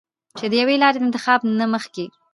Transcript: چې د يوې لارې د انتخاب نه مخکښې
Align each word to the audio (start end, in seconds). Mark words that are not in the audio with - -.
چې 0.37 0.45
د 0.51 0.53
يوې 0.61 0.75
لارې 0.83 0.99
د 0.99 1.03
انتخاب 1.07 1.39
نه 1.59 1.65
مخکښې 1.73 2.05